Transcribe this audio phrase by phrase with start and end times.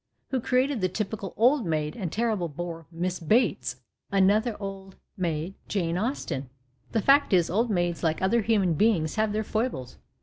[0.31, 2.87] Who created the typical" old maid" and terrible l)ore.
[2.91, 3.81] Miss Bates?
[4.11, 6.49] Another" old maid," Jane Austen.
[6.91, 9.97] The fact is, old maids like other human beings have their foibles.